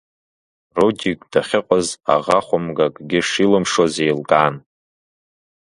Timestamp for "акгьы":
2.89-3.19